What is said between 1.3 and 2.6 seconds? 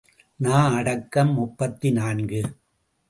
முப்பத்து நான்கு.